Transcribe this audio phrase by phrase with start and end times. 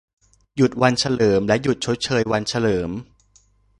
[0.55, 2.89] หยุดวันเฉลิม และ หยุดชดเชยวันเฉลิม